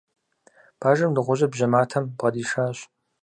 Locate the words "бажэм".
0.79-1.11